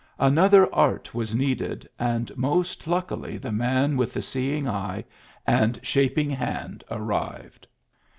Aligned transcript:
Another 0.17 0.67
art 0.73 1.13
was 1.13 1.35
needed, 1.35 1.87
and 1.99 2.35
most 2.35 2.87
luckily 2.87 3.37
the 3.37 3.51
man 3.51 3.95
with 3.97 4.13
the 4.15 4.21
seeing 4.23 4.67
eye 4.67 5.05
and 5.45 5.79
shaping 5.83 6.31
hand 6.31 6.83
arrived. 6.89 7.67